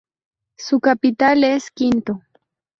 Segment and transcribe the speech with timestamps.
[0.57, 2.21] Su capital es Quinto.